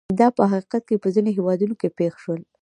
[0.19, 2.41] دا په حقیقت کې په ځینو هېوادونو کې پېښ شول.